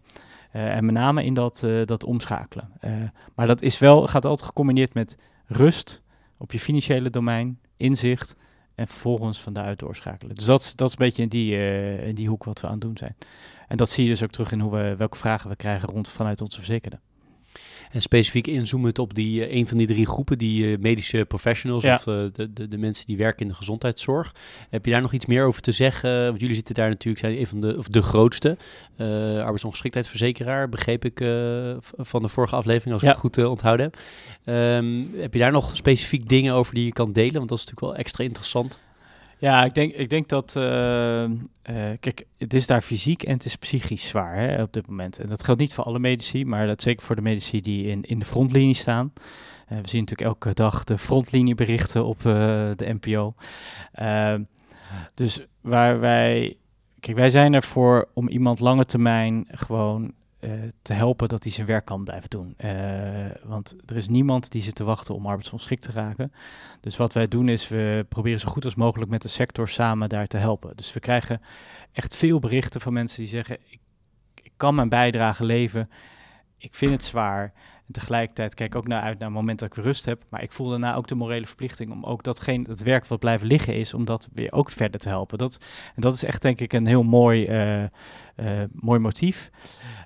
Uh, 0.56 0.76
en 0.76 0.84
met 0.84 0.94
name 0.94 1.24
in 1.24 1.34
dat, 1.34 1.66
dat 1.84 2.04
omschakelen. 2.04 2.72
Maar 3.34 3.46
dat 3.46 3.62
is 3.62 3.78
wel, 3.78 4.06
gaat 4.06 4.24
altijd 4.24 4.48
gecombineerd 4.48 4.94
met 4.94 5.16
rust 5.46 6.02
op 6.36 6.52
je 6.52 6.60
financiële 6.60 7.10
domein, 7.10 7.58
inzicht 7.76 8.36
en 8.74 8.86
vervolgens 8.88 9.40
van 9.40 9.52
daaruit 9.52 9.78
doorschakelen. 9.78 10.34
Dus 10.34 10.44
dat, 10.44 10.72
dat 10.76 10.86
is 10.88 10.92
een 10.92 11.04
beetje 11.04 11.22
in 11.22 11.28
die, 11.28 11.56
in 12.02 12.14
die 12.14 12.28
hoek 12.28 12.44
wat 12.44 12.60
we 12.60 12.66
aan 12.66 12.72
het 12.72 12.82
doen 12.82 12.96
zijn. 12.96 13.16
En 13.68 13.76
dat 13.76 13.90
zie 13.90 14.04
je 14.04 14.10
dus 14.10 14.22
ook 14.22 14.30
terug 14.30 14.52
in 14.52 14.60
hoe 14.60 14.72
we, 14.72 14.94
welke 14.96 15.16
vragen 15.16 15.50
we 15.50 15.56
krijgen 15.56 15.88
rond 15.88 16.08
vanuit 16.08 16.40
onze 16.40 16.56
verzekerden. 16.56 17.00
En 17.92 18.02
specifiek 18.02 18.46
inzoomend 18.46 18.98
op 18.98 19.14
die, 19.14 19.48
uh, 19.48 19.54
een 19.54 19.66
van 19.66 19.78
die 19.78 19.86
drie 19.86 20.06
groepen, 20.06 20.38
die 20.38 20.64
uh, 20.64 20.78
medische 20.78 21.24
professionals 21.24 21.82
ja. 21.82 21.94
of 21.94 22.06
uh, 22.06 22.14
de, 22.32 22.52
de, 22.52 22.68
de, 22.68 22.78
mensen 22.78 23.06
die 23.06 23.16
werken 23.16 23.42
in 23.42 23.48
de 23.48 23.54
gezondheidszorg. 23.54 24.34
Heb 24.70 24.84
je 24.84 24.90
daar 24.90 25.00
nog 25.00 25.12
iets 25.12 25.26
meer 25.26 25.44
over 25.44 25.62
te 25.62 25.72
zeggen? 25.72 26.24
Want 26.24 26.40
jullie 26.40 26.54
zitten 26.54 26.74
daar 26.74 26.88
natuurlijk, 26.88 27.24
zijn 27.24 27.38
een 27.38 27.46
van 27.46 27.60
de, 27.60 27.74
of 27.78 27.88
de 27.88 28.02
grootste 28.02 28.56
arbeidsongeschiktheidsverzekeraar, 28.96 30.68
begreep 30.68 31.04
ik 31.04 31.18
van 31.96 32.22
de 32.22 32.28
vorige 32.28 32.56
aflevering, 32.56 32.92
als 32.92 33.02
ik 33.02 33.08
het 33.08 33.18
goed 33.18 33.38
onthouden 33.38 33.86
heb. 33.86 33.98
Um, 34.54 35.10
heb 35.16 35.32
je 35.32 35.38
daar 35.38 35.52
nog 35.52 35.76
specifiek 35.76 36.28
dingen 36.28 36.54
over 36.54 36.74
die 36.74 36.84
je 36.84 36.92
kan 36.92 37.12
delen? 37.12 37.34
Want 37.34 37.48
dat 37.48 37.58
is 37.58 37.64
natuurlijk 37.64 37.92
wel 37.92 38.04
extra 38.04 38.24
interessant. 38.24 38.80
Ja, 39.42 39.64
ik 39.64 39.74
denk, 39.74 39.92
ik 39.92 40.10
denk 40.10 40.28
dat. 40.28 40.54
Uh, 40.56 41.22
uh, 41.22 41.30
kijk, 42.00 42.26
het 42.38 42.54
is 42.54 42.66
daar 42.66 42.82
fysiek 42.82 43.22
en 43.22 43.32
het 43.32 43.44
is 43.44 43.56
psychisch 43.56 44.08
zwaar 44.08 44.36
hè, 44.36 44.62
op 44.62 44.72
dit 44.72 44.86
moment. 44.86 45.18
En 45.18 45.28
dat 45.28 45.44
geldt 45.44 45.60
niet 45.60 45.74
voor 45.74 45.84
alle 45.84 45.98
medici, 45.98 46.44
maar 46.44 46.66
dat 46.66 46.82
zeker 46.82 47.04
voor 47.04 47.16
de 47.16 47.22
medici 47.22 47.60
die 47.60 47.86
in, 47.86 48.02
in 48.02 48.18
de 48.18 48.24
frontlinie 48.24 48.74
staan. 48.74 49.12
Uh, 49.14 49.80
we 49.80 49.88
zien 49.88 50.00
natuurlijk 50.00 50.20
elke 50.20 50.54
dag 50.54 50.84
de 50.84 50.98
frontlinieberichten 50.98 52.04
op 52.04 52.22
de 52.22 52.96
NPO. 53.00 53.34
Dus 55.14 55.46
waar 55.60 56.00
wij. 56.00 56.56
Kijk, 57.00 57.16
wij 57.16 57.30
zijn 57.30 57.54
ervoor 57.54 58.08
om 58.14 58.28
iemand 58.28 58.60
lange 58.60 58.84
termijn 58.84 59.46
gewoon 59.50 60.12
te 60.82 60.92
helpen 60.92 61.28
dat 61.28 61.42
hij 61.42 61.52
zijn 61.52 61.66
werk 61.66 61.84
kan 61.84 62.04
blijven 62.04 62.30
doen. 62.30 62.54
Uh, 62.64 62.70
want 63.44 63.76
er 63.86 63.96
is 63.96 64.08
niemand 64.08 64.50
die 64.50 64.62
zit 64.62 64.74
te 64.74 64.84
wachten 64.84 65.14
om 65.14 65.26
arbeidsongeschikt 65.26 65.82
te 65.82 65.92
raken. 65.92 66.32
Dus 66.80 66.96
wat 66.96 67.12
wij 67.12 67.28
doen 67.28 67.48
is, 67.48 67.68
we 67.68 68.06
proberen 68.08 68.40
zo 68.40 68.48
goed 68.48 68.64
als 68.64 68.74
mogelijk 68.74 69.10
met 69.10 69.22
de 69.22 69.28
sector 69.28 69.68
samen 69.68 70.08
daar 70.08 70.26
te 70.26 70.36
helpen. 70.36 70.76
Dus 70.76 70.92
we 70.92 71.00
krijgen 71.00 71.40
echt 71.92 72.16
veel 72.16 72.38
berichten 72.38 72.80
van 72.80 72.92
mensen 72.92 73.18
die 73.18 73.28
zeggen, 73.28 73.58
ik, 73.68 73.80
ik 74.34 74.52
kan 74.56 74.74
mijn 74.74 74.88
bijdrage 74.88 75.44
leveren, 75.44 75.90
ik 76.58 76.74
vind 76.74 76.92
het 76.92 77.04
zwaar. 77.04 77.52
Tegelijkertijd 77.92 78.54
kijk 78.54 78.70
ik 78.70 78.76
ook 78.76 78.86
naar 78.86 79.02
uit 79.02 79.18
naar 79.18 79.28
het 79.28 79.36
moment 79.36 79.58
dat 79.58 79.76
ik 79.76 79.84
rust 79.84 80.04
heb. 80.04 80.22
Maar 80.28 80.42
ik 80.42 80.52
voel 80.52 80.68
daarna 80.68 80.94
ook 80.94 81.08
de 81.08 81.14
morele 81.14 81.46
verplichting 81.46 81.90
om 81.90 82.04
ook 82.04 82.22
datgene, 82.22 82.68
het 82.68 82.82
werk 82.82 83.06
wat 83.06 83.18
blijven 83.18 83.46
liggen 83.46 83.74
is, 83.74 83.94
om 83.94 84.04
dat 84.04 84.28
weer 84.32 84.52
ook 84.52 84.70
verder 84.70 85.00
te 85.00 85.08
helpen. 85.08 85.38
Dat, 85.38 85.58
en 85.94 86.02
dat 86.02 86.14
is 86.14 86.24
echt 86.24 86.42
denk 86.42 86.60
ik 86.60 86.72
een 86.72 86.86
heel 86.86 87.02
mooi, 87.02 87.48
uh, 87.48 87.82
uh, 87.82 87.88
mooi 88.72 89.00
motief. 89.00 89.50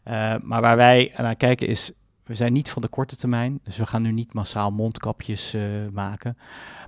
Uh, 0.08 0.34
maar 0.42 0.60
waar 0.60 0.76
wij 0.76 1.12
naar 1.16 1.36
kijken 1.36 1.66
is, 1.66 1.92
we 2.24 2.34
zijn 2.34 2.52
niet 2.52 2.70
van 2.70 2.82
de 2.82 2.88
korte 2.88 3.16
termijn. 3.16 3.60
Dus 3.62 3.76
we 3.76 3.86
gaan 3.86 4.02
nu 4.02 4.12
niet 4.12 4.32
massaal 4.32 4.70
mondkapjes 4.70 5.56
maken. 5.92 6.38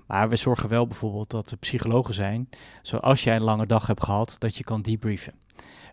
Maar 0.06 0.28
we 0.28 0.36
zorgen 0.36 0.68
wel 0.68 0.86
bijvoorbeeld 0.86 1.30
dat 1.30 1.50
er 1.50 1.56
psychologen 1.56 2.14
zijn. 2.14 2.48
Zoals 2.82 3.24
jij 3.24 3.36
een 3.36 3.42
lange 3.42 3.66
dag 3.66 3.86
hebt 3.86 4.04
gehad, 4.04 4.36
dat 4.38 4.56
je 4.56 4.64
kan 4.64 4.82
debriefen. 4.82 5.32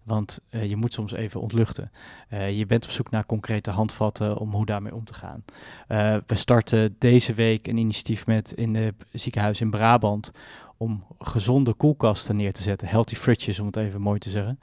Want 0.06 0.40
uh, 0.50 0.70
je 0.70 0.76
moet 0.76 0.94
soms 0.94 1.14
even 1.14 1.42
ontluchten. 1.42 1.92
Uh, 2.34 2.58
je 2.58 2.66
bent 2.66 2.86
op 2.86 2.92
zoek 2.92 3.10
naar 3.10 3.26
concrete 3.26 3.72
handvatten 3.72 4.38
om 4.38 4.52
hoe 4.52 4.66
daarmee 4.66 4.96
om 4.96 5.06
te 5.06 5.14
gaan. 5.14 5.44
Uh, 5.88 6.18
we 6.28 6.36
starten 6.36 6.96
deze 7.00 7.34
week 7.34 7.68
een 7.68 7.78
initiatief 7.78 8.26
met 8.26 8.52
in 8.52 8.76
het 8.76 8.96
ziekenhuis 9.12 9.62
in 9.62 9.70
Brabant 9.70 10.32
om 10.78 11.06
gezonde 11.20 11.74
koelkasten 11.74 12.36
neer 12.36 12.54
te 12.54 12.62
zetten. 12.62 12.88
Healthy 12.88 13.16
fridges, 13.16 13.60
om 13.60 13.66
het 13.66 13.78
even 13.78 14.02
mooi 14.02 14.20
te 14.20 14.30
zeggen. 14.30 14.60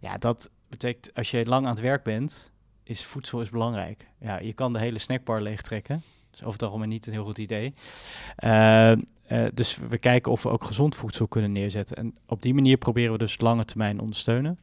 Ja, 0.00 0.18
dat 0.18 0.50
betekent 0.68 1.14
als 1.14 1.30
je 1.30 1.46
lang 1.46 1.64
aan 1.66 1.72
het 1.72 1.80
werk 1.80 2.02
bent, 2.02 2.52
is 2.82 3.04
voedsel 3.04 3.40
is 3.40 3.50
belangrijk. 3.50 4.08
Ja, 4.20 4.40
je 4.40 4.52
kan 4.52 4.72
de 4.72 4.78
hele 4.78 4.98
snackbar 4.98 5.42
leegtrekken. 5.42 6.02
Dat 6.30 6.34
is 6.34 6.40
over 6.40 6.52
het 6.52 6.62
algemeen 6.62 6.88
niet 6.88 7.06
een 7.06 7.12
heel 7.12 7.24
goed 7.24 7.38
idee. 7.38 7.74
Uh, 8.44 8.92
uh, 9.34 9.46
dus 9.54 9.78
we 9.88 9.98
kijken 9.98 10.32
of 10.32 10.42
we 10.42 10.48
ook 10.48 10.64
gezond 10.64 10.96
voedsel 10.96 11.28
kunnen 11.28 11.52
neerzetten. 11.52 11.96
En 11.96 12.14
op 12.26 12.42
die 12.42 12.54
manier 12.54 12.76
proberen 12.76 13.12
we 13.12 13.18
dus 13.18 13.40
lange 13.40 13.64
termijn 13.64 14.00
ondersteunen. 14.00 14.58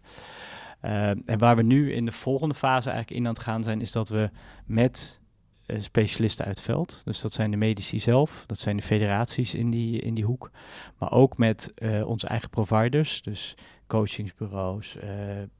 Uh, 0.85 1.09
en 1.09 1.37
waar 1.37 1.55
we 1.55 1.63
nu 1.63 1.93
in 1.93 2.05
de 2.05 2.11
volgende 2.11 2.55
fase 2.55 2.89
eigenlijk 2.89 3.19
in 3.19 3.27
aan 3.27 3.33
het 3.33 3.41
gaan 3.41 3.63
zijn, 3.63 3.81
is 3.81 3.91
dat 3.91 4.09
we 4.09 4.29
met 4.65 5.19
uh, 5.65 5.79
specialisten 5.79 6.45
uit 6.45 6.55
het 6.55 6.65
veld, 6.65 7.01
dus 7.05 7.21
dat 7.21 7.33
zijn 7.33 7.51
de 7.51 7.57
medici 7.57 7.99
zelf, 7.99 8.43
dat 8.47 8.57
zijn 8.57 8.77
de 8.77 8.83
federaties 8.83 9.53
in 9.53 9.69
die, 9.69 10.01
in 10.01 10.13
die 10.13 10.25
hoek, 10.25 10.51
maar 10.97 11.11
ook 11.11 11.37
met 11.37 11.73
onze 12.05 12.27
eigen 12.27 12.49
providers, 12.49 13.21
dus 13.21 13.55
coachingsbureaus, 13.87 14.97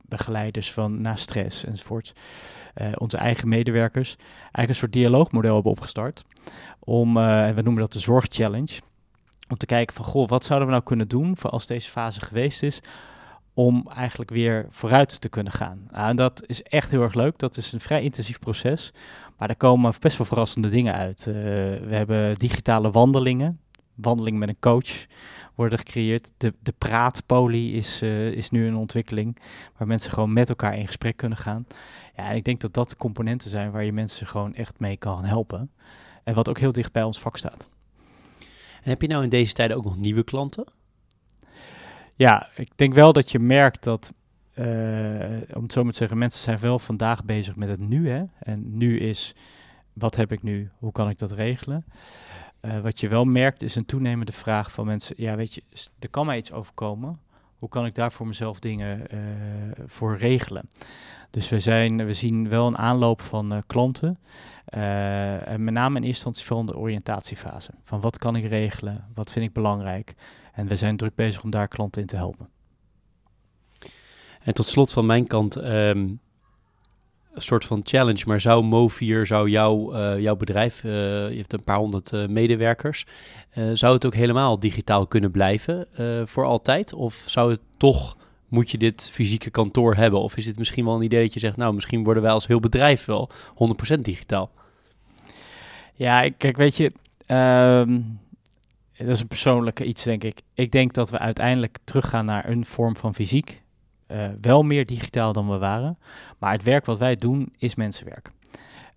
begeleiders 0.02 0.72
van 0.72 1.02
na 1.02 1.16
stress 1.16 1.66
enzovoort, 1.66 2.14
onze 2.98 3.18
eigen 3.18 3.48
medewerkers, 3.48 4.16
eigenlijk 4.42 4.70
een 4.70 4.76
soort 4.76 4.94
dialoogmodel 4.94 5.54
hebben 5.54 5.72
opgestart. 5.72 6.24
Om, 6.80 7.18
en 7.18 7.56
we 7.56 7.62
noemen 7.62 7.82
dat 7.82 7.94
de 7.94 8.00
zorgchallenge 8.00 8.80
om 9.52 9.58
te 9.58 9.66
kijken 9.66 9.96
van, 9.96 10.06
goh, 10.06 10.28
wat 10.28 10.46
zouden 10.46 10.68
we 10.68 10.74
nou 10.74 10.86
kunnen 10.86 11.08
doen 11.08 11.38
voor 11.38 11.50
als 11.50 11.68
deze 11.68 11.90
fase 11.90 12.20
geweest 12.20 12.64
is, 12.64 12.80
om 13.54 13.90
eigenlijk 13.96 14.30
weer 14.30 14.68
vooruit 14.70 15.22
te 15.22 15.30
kunnen 15.30 15.54
gaan. 15.54 15.88
Nou, 15.92 16.10
en 16.10 16.16
dat 16.16 16.44
is 16.46 16.64
echt 16.64 16.92
heel 16.92 17.02
erg 17.02 17.14
leuk. 17.14 17.38
Dat 17.38 17.58
is 17.58 17.72
een 17.72 17.80
vrij 17.80 18.02
intensief 18.02 18.40
proces, 18.40 18.94
maar 19.38 19.48
daar 19.48 19.58
komen 19.58 19.94
best 20.00 20.18
wel 20.18 20.28
verrassende 20.28 20.70
dingen 20.70 20.94
uit. 20.94 21.26
Uh, 21.28 21.34
we 21.34 21.88
hebben 21.90 22.36
digitale 22.36 22.92
wandelingen, 22.92 23.60
wandeling 23.96 24.38
met 24.38 24.50
een 24.50 24.60
coach 24.60 25.06
worden 25.56 25.80
gecreëerd. 25.80 26.32
De, 26.38 26.54
de 26.60 26.74
praatpolie 26.78 27.74
is, 27.74 28.02
uh, 28.02 28.32
is 28.32 28.50
nu 28.50 28.68
een 28.68 28.76
ontwikkeling 28.76 29.38
waar 29.78 29.88
mensen 29.88 30.12
gewoon 30.12 30.34
met 30.34 30.50
elkaar 30.50 30.78
in 30.78 30.86
gesprek 30.86 31.18
kunnen 31.18 31.38
gaan. 31.38 31.66
Ja, 32.16 32.30
ik 32.30 32.44
denk 32.44 32.62
dat 32.62 32.74
dat 32.74 32.96
componenten 32.96 33.50
zijn 33.50 33.72
waar 33.72 33.84
je 33.84 33.94
mensen 33.94 34.28
gewoon 34.28 34.54
echt 34.54 34.80
mee 34.80 34.98
kan 34.98 35.24
helpen. 35.24 35.72
En 36.24 36.34
wat 36.34 36.50
ook 36.50 36.60
heel 36.60 36.72
dicht 36.72 36.92
bij 36.92 37.04
ons 37.04 37.20
vak 37.20 37.38
staat. 37.38 37.70
Heb 38.82 39.02
je 39.02 39.08
nou 39.08 39.24
in 39.24 39.30
deze 39.30 39.54
tijden 39.54 39.78
ook 39.78 39.84
nog 39.84 39.98
nieuwe 39.98 40.24
klanten? 40.24 40.66
Ja, 42.16 42.50
ik 42.56 42.70
denk 42.76 42.94
wel 42.94 43.14
dat 43.14 43.32
je 43.32 43.40
merkt 43.40 43.84
dat, 43.84 44.14
uh, 44.56 44.66
om 45.54 45.64
het 45.64 45.74
zo 45.74 45.84
maar 45.84 45.92
te 45.92 45.98
zeggen, 45.98 46.18
mensen 46.18 46.42
zijn 46.42 46.60
wel 46.60 46.80
vandaag 46.80 47.24
bezig 47.24 47.56
met 47.56 47.70
het 47.70 47.80
nu. 47.80 48.10
Hè? 48.10 48.24
En 48.40 48.78
nu 48.78 49.00
is, 49.00 49.36
wat 49.94 50.16
heb 50.16 50.32
ik 50.32 50.44
nu? 50.44 50.70
Hoe 50.78 50.92
kan 50.92 51.10
ik 51.10 51.18
dat 51.18 51.32
regelen? 51.32 51.86
Uh, 52.62 52.80
wat 52.80 53.00
je 53.00 53.08
wel 53.08 53.26
merkt 53.26 53.64
is 53.64 53.76
een 53.76 53.86
toenemende 53.86 54.32
vraag 54.32 54.72
van 54.72 54.86
mensen, 54.86 55.16
ja 55.18 55.36
weet 55.36 55.54
je, 55.54 55.64
er 56.00 56.10
kan 56.10 56.26
mij 56.26 56.38
iets 56.38 56.52
overkomen. 56.52 57.20
Hoe 57.58 57.70
kan 57.70 57.86
ik 57.86 57.96
daar 57.96 58.12
voor 58.12 58.28
mezelf 58.28 58.60
dingen 58.60 59.08
uh, 59.14 59.20
voor 59.86 60.18
regelen? 60.18 60.68
Dus 61.32 61.50
we, 61.50 61.60
zijn, 61.60 62.06
we 62.06 62.14
zien 62.14 62.50
wel 62.50 62.68
een 62.68 62.78
aanloop 62.78 63.22
van 63.22 63.54
uh, 63.54 63.60
klanten. 63.68 64.20
Uh, 64.76 65.48
en 65.48 65.64
met 65.64 65.74
name 65.74 65.98
in 65.98 66.04
eerste 66.04 66.08
instantie 66.08 66.46
vooral 66.46 66.66
de 66.66 66.78
oriëntatiefase. 66.78 67.72
Van 67.84 68.02
wat 68.02 68.18
kan 68.18 68.36
ik 68.36 68.46
regelen? 68.46 69.06
Wat 69.14 69.32
vind 69.32 69.46
ik 69.46 69.54
belangrijk? 69.54 70.16
En 70.54 70.68
we 70.68 70.76
zijn 70.76 70.98
druk 70.98 71.16
bezig 71.16 71.44
om 71.44 71.50
daar 71.50 71.68
klanten 71.68 72.02
in 72.02 72.08
te 72.08 72.16
helpen. 72.16 72.50
En 74.44 74.54
tot 74.54 74.68
slot 74.68 74.92
van 74.92 75.06
mijn 75.06 75.28
kant, 75.28 75.56
um, 75.56 76.20
een 77.34 77.42
soort 77.42 77.66
van 77.66 77.82
challenge. 77.84 78.24
Maar 78.26 78.42
zou 78.42 78.64
Movier, 78.64 79.26
zou 79.26 79.50
jouw, 79.50 79.96
uh, 79.96 80.20
jouw 80.20 80.36
bedrijf, 80.36 80.82
je 80.82 81.34
hebt 81.38 81.54
een 81.54 81.64
paar 81.64 81.78
honderd 81.78 82.12
uh, 82.12 82.28
medewerkers, 82.28 83.06
zou 83.74 83.94
het 83.94 84.06
ook 84.06 84.16
helemaal 84.16 84.60
digitaal 84.60 85.08
kunnen 85.08 85.32
blijven 85.32 85.88
voor 86.26 86.46
altijd? 86.46 86.94
Of 86.94 87.24
zou 87.28 87.52
het 87.52 87.62
toch 87.78 88.18
moet 88.52 88.72
je 88.72 88.78
dit 88.78 89.10
fysieke 89.12 89.50
kantoor 89.50 89.96
hebben? 89.96 90.22
Of 90.22 90.38
is 90.38 90.46
dit 90.46 90.58
misschien 90.58 90.86
wel 90.86 90.96
een 90.96 91.02
idee 91.02 91.24
dat 91.24 91.34
je 91.34 91.40
zegt, 91.40 91.58
nou, 91.58 91.74
misschien 91.74 92.04
worden 92.04 92.24
wij 92.24 92.32
als 92.32 92.48
heel 92.48 92.60
bedrijf 92.60 93.06
wel 93.06 93.30
100% 93.96 94.00
digitaal? 94.00 94.52
Ja, 95.94 96.30
kijk, 96.38 96.58
weet 96.58 96.78
je, 96.78 96.92
um, 97.28 98.20
dat 98.98 99.08
is 99.08 99.20
een 99.20 99.28
persoonlijke 99.28 99.86
iets, 99.86 100.04
denk 100.04 100.24
ik. 100.24 100.42
Ik 100.54 100.72
denk 100.72 100.94
dat 100.94 101.10
we 101.10 101.20
uiteindelijk 101.20 101.78
teruggaan 101.84 102.26
naar 102.26 102.50
een 102.50 102.66
vorm 102.66 102.96
van 102.96 103.16
fysiek. 103.16 103.62
Uh, 104.08 104.26
wel 104.42 104.64
meer 104.64 104.86
digitaal 104.86 105.34
dan 105.34 105.50
we 105.50 105.58
waren. 105.58 105.98
Maar 106.38 106.52
het 106.52 106.64
werk 106.64 106.86
wat 106.86 106.98
wij 106.98 107.16
doen 107.16 107.54
is 107.58 107.76
mensenwerk. 107.76 108.32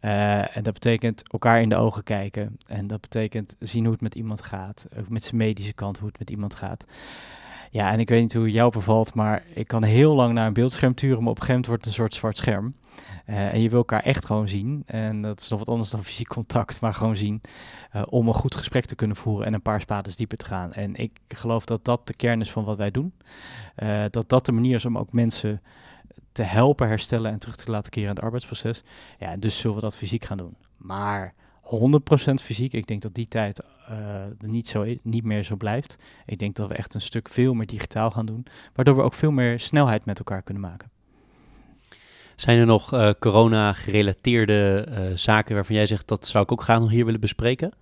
Uh, 0.01 0.57
en 0.57 0.63
dat 0.63 0.73
betekent 0.73 1.33
elkaar 1.33 1.61
in 1.61 1.69
de 1.69 1.77
ogen 1.77 2.03
kijken. 2.03 2.59
En 2.67 2.87
dat 2.87 3.01
betekent 3.01 3.57
zien 3.59 3.83
hoe 3.83 3.93
het 3.93 4.03
met 4.03 4.15
iemand 4.15 4.43
gaat. 4.43 4.87
Ook 4.99 5.09
met 5.09 5.23
zijn 5.23 5.37
medische 5.37 5.73
kant, 5.73 5.99
hoe 5.99 6.09
het 6.09 6.19
met 6.19 6.31
iemand 6.31 6.55
gaat. 6.55 6.85
Ja, 7.75 7.93
en 7.93 8.01
ik 8.01 8.09
weet 8.09 8.21
niet 8.21 8.35
hoe 8.35 8.51
jou 8.51 8.73
bevalt, 8.73 9.15
maar 9.15 9.43
ik 9.55 9.67
kan 9.67 9.83
heel 9.83 10.15
lang 10.15 10.33
naar 10.33 10.47
een 10.47 10.53
beeldscherm 10.53 10.95
turen, 10.95 11.23
maar 11.23 11.31
op 11.31 11.41
een 11.41 11.43
gegeven 11.43 11.55
moment 11.55 11.67
wordt 11.67 11.85
het 11.85 11.95
een 11.95 12.01
soort 12.01 12.15
zwart 12.15 12.37
scherm. 12.37 12.75
Uh, 13.27 13.53
en 13.53 13.61
je 13.61 13.69
wil 13.69 13.79
elkaar 13.79 14.03
echt 14.03 14.25
gewoon 14.25 14.49
zien. 14.49 14.83
En 14.87 15.23
dat 15.23 15.41
is 15.41 15.49
nog 15.49 15.59
wat 15.59 15.69
anders 15.69 15.91
dan 15.91 16.05
fysiek 16.05 16.29
contact, 16.29 16.81
maar 16.81 16.95
gewoon 16.95 17.17
zien. 17.17 17.41
Uh, 17.97 18.03
om 18.09 18.29
een 18.29 18.35
goed 18.35 18.55
gesprek 18.55 18.85
te 18.85 18.95
kunnen 18.95 19.17
voeren 19.17 19.47
en 19.47 19.55
een 19.55 19.63
paar 19.63 19.81
spades 19.81 20.17
dieper 20.17 20.39
te 20.39 20.45
gaan. 20.45 20.73
En 20.73 20.95
ik 20.95 21.21
geloof 21.29 21.65
dat 21.65 21.85
dat 21.85 22.07
de 22.07 22.15
kern 22.15 22.41
is 22.41 22.51
van 22.51 22.65
wat 22.65 22.77
wij 22.77 22.91
doen. 22.91 23.13
Uh, 23.77 24.05
dat 24.11 24.29
dat 24.29 24.47
de 24.47 24.53
manier 24.53 24.75
is 24.75 24.85
om 24.85 24.99
ook 24.99 25.13
mensen 25.13 25.63
te 26.33 26.43
helpen 26.43 26.89
herstellen 26.89 27.33
en 27.33 27.39
terug 27.39 27.57
te 27.57 27.71
laten 27.71 27.91
keren 27.91 28.09
in 28.09 28.15
het 28.15 28.25
arbeidsproces. 28.25 28.83
Ja, 29.19 29.37
dus 29.37 29.59
zullen 29.59 29.77
we 29.77 29.83
dat 29.83 29.97
fysiek 29.97 30.25
gaan 30.25 30.39
doen. 30.39 30.57
Maar 30.77 31.35
100% 31.65 32.35
fysiek. 32.35 32.73
Ik 32.73 32.87
denk 32.87 33.03
dat 33.03 33.15
die 33.15 33.29
tijd 33.29 33.63
uh, 33.91 34.25
niet, 34.39 34.69
zo, 34.69 34.95
niet 35.03 35.25
meer 35.25 35.43
zo 35.43 35.57
blijft. 35.57 35.97
Ik 36.27 36.39
denk 36.39 36.57
dat 36.57 36.69
we 36.69 36.75
echt 36.75 36.95
een 36.95 37.01
stuk 37.01 37.29
veel 37.29 37.55
meer 37.55 37.67
digitaal 37.67 38.11
gaan 38.11 38.27
doen, 38.27 38.47
waardoor 38.75 38.97
we 38.97 39.03
ook 39.03 39.15
veel 39.15 39.31
meer 39.31 39.61
snelheid 39.61 40.05
met 40.05 40.19
elkaar 40.19 40.43
kunnen 40.43 40.63
maken. 40.63 40.91
Zijn 42.37 42.59
er 42.59 42.67
nog 42.67 42.95
uh, 42.95 43.11
corona-gerelateerde 43.19 44.87
uh, 44.89 45.17
zaken 45.17 45.55
waarvan 45.55 45.77
jij 45.77 45.87
zegt 45.87 46.09
dat 46.09 46.27
zou 46.27 46.45
ik 46.45 46.53
ook 46.53 46.63
graag 46.63 46.81
nog 46.81 46.91
hier 46.91 47.05
willen 47.05 47.21
bespreken? 47.21 47.73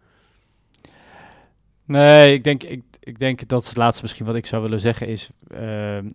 Nee, 1.85 2.35
ik 2.35 2.45
denk, 2.45 2.62
ik, 2.62 2.83
ik 3.01 3.19
denk 3.19 3.49
dat 3.49 3.67
het 3.67 3.77
laatste 3.77 4.03
misschien 4.03 4.27
wat 4.27 4.35
ik 4.35 4.47
zou 4.47 4.62
willen 4.62 4.81
zeggen 4.81 5.07
is. 5.09 5.31
Ehm, 5.49 6.07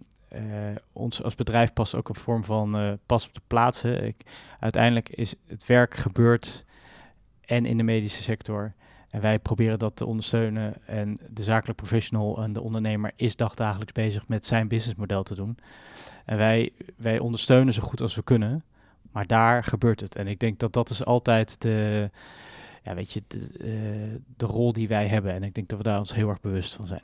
ons 0.93 1.23
als 1.23 1.35
bedrijf 1.35 1.73
past 1.73 1.95
ook 1.95 2.09
een 2.09 2.15
vorm 2.15 2.43
van 2.43 2.99
pas 3.05 3.27
op 3.27 3.33
de 3.33 3.41
plaatsen. 3.47 4.05
Ik, 4.05 4.15
uiteindelijk 4.59 5.09
is 5.09 5.35
het 5.47 5.65
werk 5.65 5.95
gebeurd 5.95 6.65
en 7.47 7.65
in 7.65 7.77
de 7.77 7.83
medische 7.83 8.23
sector. 8.23 8.73
En 9.09 9.21
wij 9.21 9.39
proberen 9.39 9.79
dat 9.79 9.95
te 9.95 10.05
ondersteunen. 10.05 10.73
En 10.85 11.19
de 11.29 11.43
zakelijk 11.43 11.77
professional 11.77 12.43
en 12.43 12.53
de 12.53 12.61
ondernemer 12.61 13.11
is 13.15 13.35
dagdagelijks 13.35 13.93
bezig 13.93 14.27
met 14.27 14.45
zijn 14.45 14.67
businessmodel 14.67 15.23
te 15.23 15.35
doen. 15.35 15.57
En 16.25 16.37
wij, 16.37 16.71
wij 16.95 17.19
ondersteunen 17.19 17.73
zo 17.73 17.81
goed 17.81 18.01
als 18.01 18.15
we 18.15 18.23
kunnen. 18.23 18.63
Maar 19.11 19.27
daar 19.27 19.63
gebeurt 19.63 19.99
het. 19.99 20.15
En 20.15 20.27
ik 20.27 20.39
denk 20.39 20.59
dat 20.59 20.73
dat 20.73 20.89
is 20.89 21.05
altijd 21.05 21.61
de, 21.61 22.09
ja, 22.83 22.95
weet 22.95 23.11
je, 23.11 23.23
de, 23.27 23.37
uh, 23.37 24.19
de 24.37 24.45
rol 24.45 24.73
die 24.73 24.87
wij 24.87 25.07
hebben. 25.07 25.33
En 25.33 25.43
ik 25.43 25.53
denk 25.53 25.67
dat 25.67 25.77
we 25.77 25.83
daar 25.83 25.99
ons 25.99 26.13
heel 26.13 26.29
erg 26.29 26.41
bewust 26.41 26.73
van 26.73 26.87
zijn. 26.87 27.01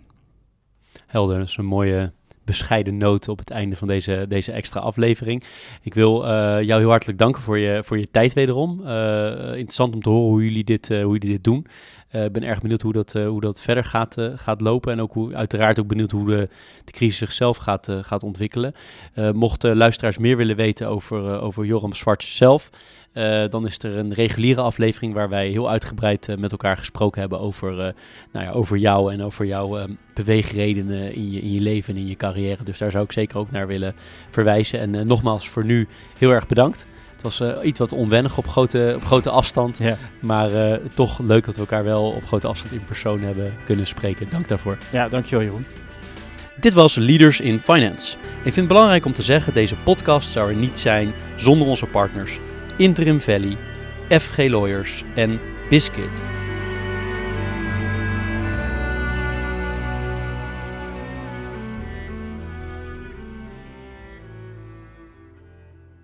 Helder, 1.05 1.37
dat 1.37 1.47
is 1.47 1.57
een 1.57 1.65
mooie 1.65 2.11
bescheiden 2.45 2.97
noot 2.97 3.27
op 3.27 3.39
het 3.39 3.49
einde 3.49 3.75
van 3.75 3.87
deze, 3.87 4.25
deze 4.27 4.51
extra 4.51 4.79
aflevering. 4.79 5.43
Ik 5.81 5.93
wil 5.93 6.23
uh, 6.23 6.29
jou 6.61 6.79
heel 6.79 6.89
hartelijk 6.89 7.17
danken 7.17 7.41
voor 7.41 7.57
je, 7.57 7.83
voor 7.83 7.99
je 7.99 8.11
tijd 8.11 8.33
wederom. 8.33 8.81
Uh, 8.83 9.47
interessant 9.47 9.93
om 9.93 10.01
te 10.01 10.09
horen 10.09 10.29
hoe 10.29 10.43
jullie 10.43 10.63
dit, 10.63 10.89
uh, 10.89 11.03
hoe 11.03 11.13
jullie 11.13 11.35
dit 11.35 11.43
doen. 11.43 11.67
Ik 12.11 12.31
ben 12.31 12.43
erg 12.43 12.61
benieuwd 12.61 12.81
hoe 12.81 12.93
dat, 12.93 13.13
hoe 13.13 13.41
dat 13.41 13.61
verder 13.61 13.83
gaat, 13.83 14.15
gaat 14.35 14.61
lopen. 14.61 14.91
En 14.91 15.01
ook 15.01 15.13
hoe, 15.13 15.35
uiteraard 15.35 15.79
ook 15.79 15.87
benieuwd 15.87 16.11
hoe 16.11 16.25
de, 16.25 16.49
de 16.85 16.91
crisis 16.91 17.17
zichzelf 17.17 17.57
gaat, 17.57 17.89
gaat 18.01 18.23
ontwikkelen. 18.23 18.73
mochten 19.33 19.77
luisteraars 19.77 20.17
meer 20.17 20.37
willen 20.37 20.55
weten 20.55 20.87
over, 20.87 21.41
over 21.41 21.65
Joram 21.65 21.93
Zwart 21.93 22.23
zelf... 22.23 22.69
Uh, 23.13 23.43
dan 23.49 23.65
is 23.65 23.79
er 23.79 23.97
een 23.97 24.13
reguliere 24.13 24.61
aflevering 24.61 25.13
waar 25.13 25.29
wij 25.29 25.47
heel 25.47 25.69
uitgebreid 25.69 26.27
uh, 26.27 26.37
met 26.37 26.51
elkaar 26.51 26.77
gesproken 26.77 27.21
hebben 27.21 27.39
over, 27.39 27.71
uh, 27.71 27.77
nou 28.31 28.45
ja, 28.45 28.51
over 28.51 28.77
jou 28.77 29.13
en 29.13 29.23
over 29.23 29.45
jouw 29.45 29.87
beweegredenen 30.13 31.13
in 31.13 31.31
je, 31.31 31.41
in 31.41 31.51
je 31.51 31.61
leven 31.61 31.95
en 31.95 31.99
in 31.99 32.07
je 32.07 32.15
carrière. 32.15 32.63
Dus 32.63 32.77
daar 32.77 32.91
zou 32.91 33.03
ik 33.03 33.11
zeker 33.11 33.37
ook 33.37 33.51
naar 33.51 33.67
willen 33.67 33.95
verwijzen. 34.29 34.79
En 34.79 35.07
nogmaals, 35.07 35.49
voor 35.49 35.65
nu 35.65 35.87
heel 36.17 36.31
erg 36.31 36.47
bedankt. 36.47 36.87
Het 37.11 37.21
was 37.21 37.63
iets 37.63 37.79
wat 37.79 37.93
onwennig 37.93 38.37
op 38.37 38.47
grote, 38.47 38.93
op 38.95 39.05
grote 39.05 39.29
afstand. 39.29 39.77
Ja. 39.77 39.97
Maar 40.19 40.79
toch 40.93 41.19
leuk 41.19 41.45
dat 41.45 41.55
we 41.55 41.61
elkaar 41.61 41.83
wel 41.83 42.07
op 42.07 42.25
grote 42.25 42.47
afstand 42.47 42.73
in 42.73 42.85
persoon 42.85 43.19
hebben 43.19 43.53
kunnen 43.65 43.87
spreken. 43.87 44.27
Dank 44.29 44.47
daarvoor. 44.47 44.77
Ja, 44.91 45.09
dankjewel 45.09 45.43
Jeroen. 45.43 45.65
Dit 46.59 46.73
was 46.73 46.95
Leaders 46.95 47.39
in 47.39 47.59
Finance. 47.59 48.15
Ik 48.17 48.41
vind 48.41 48.55
het 48.55 48.67
belangrijk 48.67 49.05
om 49.05 49.13
te 49.13 49.21
zeggen, 49.21 49.53
deze 49.53 49.75
podcast 49.75 50.31
zou 50.31 50.49
er 50.49 50.55
niet 50.55 50.79
zijn 50.79 51.13
zonder 51.35 51.67
onze 51.67 51.85
partners. 51.85 52.39
Interim 52.77 53.19
Valley, 53.19 53.57
FG 54.09 54.49
Lawyers 54.49 55.03
en 55.15 55.39
Biscuit. 55.69 56.42